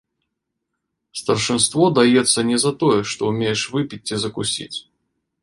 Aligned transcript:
Старшынство 1.19 1.85
даецца 1.99 2.39
не 2.49 2.57
за 2.65 2.71
тое, 2.85 2.97
што 3.13 3.21
ўмееш 3.31 3.61
выпіць 3.77 4.05
ці 4.11 4.15
закусіць. 4.27 4.75